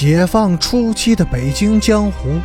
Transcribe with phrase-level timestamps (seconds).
[0.00, 2.40] 解放初期的北京江湖，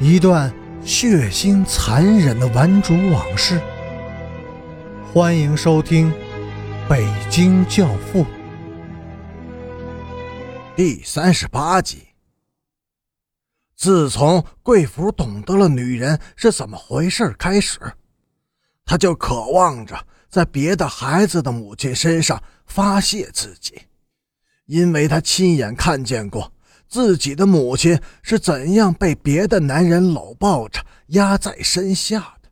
[0.00, 0.50] 一段
[0.82, 3.60] 血腥残忍的顽主往事。
[5.12, 6.10] 欢迎收听
[6.88, 8.24] 《北京教父》
[10.74, 12.08] 第三十八集。
[13.76, 17.78] 自从贵福懂得了女人是怎么回事开始，
[18.86, 19.94] 他就渴望着
[20.30, 23.82] 在别的孩子的母亲身上发泄自己。
[24.68, 26.52] 因为他亲眼看见过
[26.88, 32.50] 自己的母亲是怎样被别的男人搂抱着压在身下的。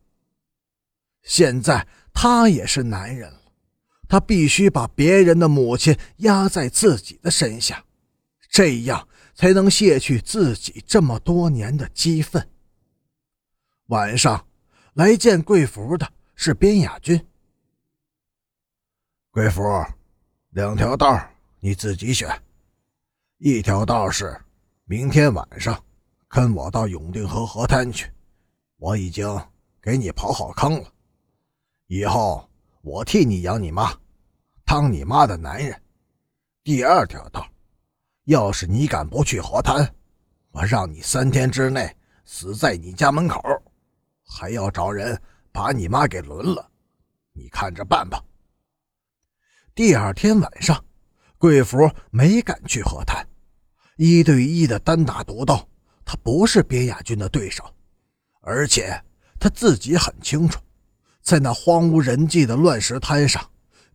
[1.23, 3.41] 现在他也是男人了，
[4.09, 7.85] 他必须把别人的母亲压在自己的身下，
[8.49, 12.49] 这样才能卸去自己这么多年的积愤。
[13.89, 14.47] 晚上
[14.95, 17.27] 来见贵福的是边雅君。
[19.31, 19.63] 贵福，
[20.53, 21.36] 两条道。
[21.67, 22.31] 你自己选，
[23.39, 24.41] 一条道是
[24.85, 25.77] 明天晚上
[26.29, 28.09] 跟我到永定河河滩去，
[28.77, 29.27] 我已经
[29.83, 30.89] 给你刨好坑了，
[31.89, 32.49] 以后
[32.83, 33.93] 我替你养你妈，
[34.65, 35.83] 当你妈的男人。
[36.63, 37.45] 第二条道，
[38.27, 39.93] 要是你敢不去河滩，
[40.53, 41.93] 我让你三天之内
[42.25, 43.43] 死在你家门口，
[44.25, 45.21] 还要找人
[45.51, 46.71] 把你妈给轮了，
[47.33, 48.25] 你看着办吧。
[49.75, 50.81] 第二天晚上。
[51.47, 53.25] 贵福没敢去河滩，
[53.99, 55.57] 一对一的单打独斗，
[56.05, 57.63] 他不是边亚军的对手，
[58.41, 59.01] 而且
[59.39, 60.59] 他自己很清楚，
[61.23, 63.49] 在那荒无人迹的乱石滩上，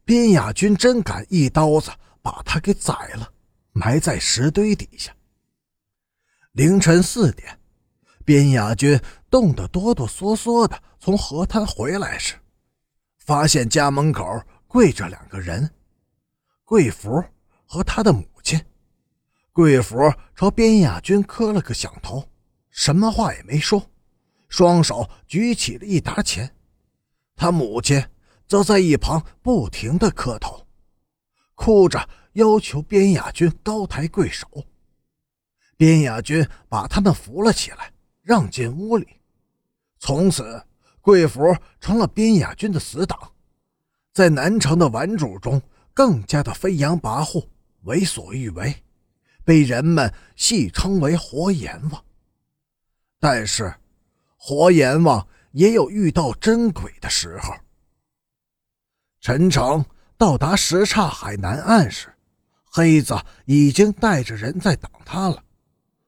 [0.06, 1.92] 边亚军真敢一刀子
[2.22, 3.30] 把他给宰了，
[3.74, 5.14] 埋在石堆底下。
[6.54, 7.60] 凌晨四点，
[8.24, 8.98] 边亚军
[9.30, 12.36] 冻得哆哆嗦嗦的从河滩回来时，
[13.18, 15.70] 发现家门口跪着两个人。
[16.64, 17.22] 贵福
[17.74, 18.60] 和他的母亲，
[19.54, 19.96] 贵福
[20.36, 22.28] 朝边雅君磕了个响头，
[22.70, 23.82] 什么话也没说，
[24.50, 26.54] 双手举起了一沓钱。
[27.34, 28.06] 他母亲
[28.46, 30.68] 则在一旁不停的磕头，
[31.56, 34.46] 哭着要求边雅君高抬贵手。
[35.78, 39.08] 边雅君把他们扶了起来，让进屋里。
[39.98, 40.62] 从此，
[41.00, 41.40] 贵福
[41.80, 43.32] 成了边雅君的死党，
[44.12, 45.62] 在南城的顽主中。
[45.94, 47.46] 更加的飞扬跋扈、
[47.84, 48.84] 为所欲为，
[49.44, 52.04] 被人们戏称为“活阎王”。
[53.20, 53.74] 但是，
[54.38, 57.54] 活阎王也有遇到真鬼的时候。
[59.20, 59.86] 陈诚
[60.18, 62.12] 到达什刹海南岸时，
[62.64, 63.16] 黑子
[63.46, 65.44] 已经带着人在等他了，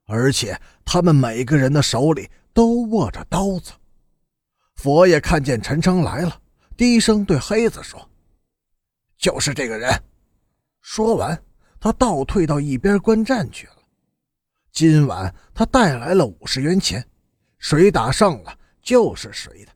[0.05, 3.71] 而且他们每个人的手里都握着刀子。
[4.75, 6.41] 佛爷看见陈诚来了，
[6.75, 8.09] 低声对黑子说。
[9.17, 9.91] 就是这个人。
[10.81, 11.39] 说完，
[11.83, 13.73] 他倒退到一边观战去了。
[14.71, 17.05] 今晚他带来了五十元钱，
[17.57, 19.71] 谁打胜了就是谁的。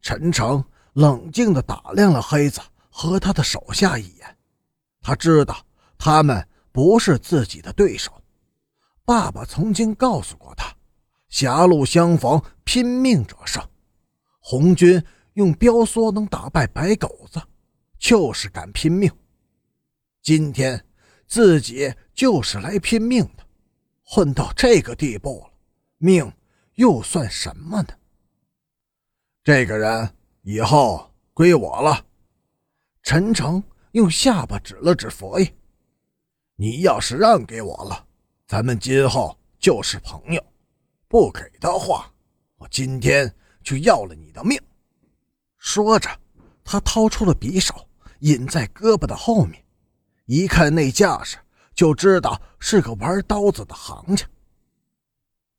[0.00, 4.36] 陈诚冷静地打量了黑子和他的手下一眼，
[5.00, 5.66] 他知道
[5.98, 8.12] 他们不是自己的对手。
[9.04, 10.72] 爸爸曾经告诉过他
[11.28, 13.60] ：“狭路相逢，拼命者胜。”
[14.38, 17.42] 红军用标梭能打败白狗子。
[17.98, 19.10] 就是敢拼命，
[20.22, 20.85] 今天
[21.26, 23.44] 自己就是来拼命的，
[24.04, 25.52] 混到这个地步了，
[25.98, 26.32] 命
[26.74, 27.88] 又算什么呢？
[29.42, 32.04] 这个人以后归我了。
[33.02, 35.54] 陈诚用下巴指了指佛爷
[36.56, 38.06] ：“你要是让给我了，
[38.46, 40.40] 咱们今后就是朋友；
[41.08, 42.12] 不给的话，
[42.56, 43.32] 我今天
[43.62, 44.60] 就要了你的命。”
[45.58, 46.08] 说着。
[46.68, 47.88] 他掏出了匕首，
[48.18, 49.64] 引在胳膊的后面，
[50.26, 51.38] 一看那架势，
[51.74, 54.26] 就知道是个玩刀子的行家。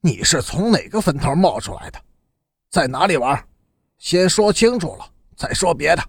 [0.02, 2.00] 你是从哪个坟头冒出来的？
[2.70, 3.48] 在哪里玩？
[3.98, 6.04] 先说清楚了，再说别的。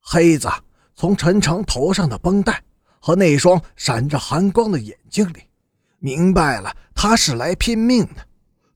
[0.00, 0.48] 黑子
[0.94, 2.62] 从陈诚头上的绷带
[2.98, 5.42] 和那双闪着寒光的眼睛里，
[5.98, 8.26] 明白了他是来拼命的，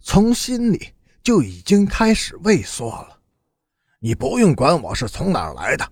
[0.01, 3.19] 从心里就已经开始畏缩了。
[3.99, 5.91] 你不用管我是从哪儿来的，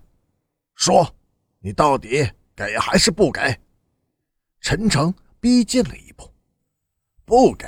[0.75, 1.11] 说，
[1.59, 3.59] 你到底给还是不给？
[4.59, 6.29] 陈诚逼近了一步，
[7.25, 7.67] 不给。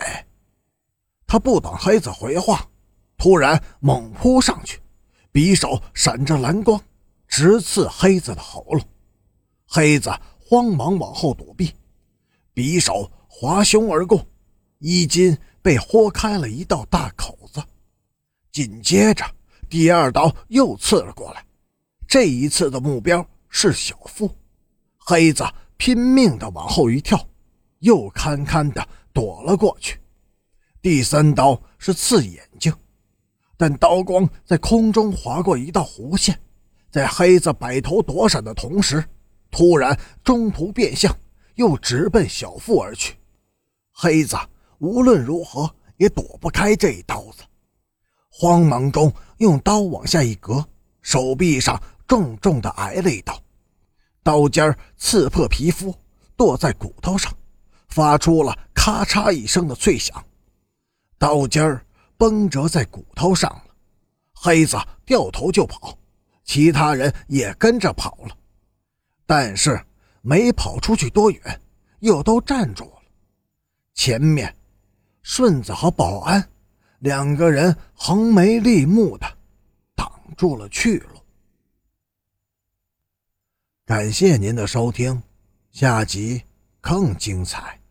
[1.25, 2.69] 他不等黑子回话，
[3.17, 4.79] 突然猛扑上去，
[5.31, 6.79] 匕首闪着蓝光，
[7.27, 8.81] 直刺黑子的喉咙。
[9.65, 11.73] 黑子慌忙往后躲避，
[12.53, 14.23] 匕首划胸而过，
[14.77, 17.63] 衣襟被豁开了一道大口子，
[18.51, 19.25] 紧接着。
[19.67, 21.43] 第二刀又刺了过来，
[22.07, 24.29] 这一次的目标是小腹。
[25.05, 25.43] 黑子
[25.75, 27.19] 拼命地往后一跳，
[27.79, 29.99] 又堪堪的躲了过去。
[30.81, 32.73] 第三刀是刺眼睛，
[33.57, 36.39] 但刀光在空中划过一道弧线，
[36.89, 39.03] 在黑子摆头躲闪的同时，
[39.51, 41.13] 突然中途变向，
[41.55, 43.15] 又直奔小腹而去。
[43.91, 44.37] 黑子
[44.79, 47.43] 无论如何也躲不开这一刀子，
[48.29, 50.65] 慌忙中用刀往下一割，
[51.01, 51.77] 手臂上
[52.07, 53.37] 重重的挨了一刀，
[54.23, 55.93] 刀尖刺破皮肤，
[56.37, 57.31] 剁在骨头上，
[57.89, 60.25] 发出了咔嚓一声的脆响。
[61.17, 61.85] 刀尖儿
[62.17, 63.63] 崩折在骨头上了，
[64.33, 65.97] 黑子掉头就跑，
[66.45, 68.37] 其他人也跟着跑了，
[69.25, 69.79] 但是
[70.21, 71.61] 没跑出去多远，
[71.99, 73.01] 又都站住了。
[73.93, 74.55] 前面，
[75.21, 76.49] 顺子和保安
[76.99, 79.27] 两个人横眉立目的
[79.95, 81.22] 挡住了去路。
[83.85, 85.21] 感谢您的收听，
[85.71, 86.41] 下集
[86.79, 87.82] 更精彩。